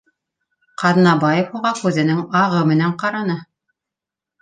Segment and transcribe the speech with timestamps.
[0.81, 3.41] Ҡ аҙнабаев уға күҙенең ағы менән ҡараны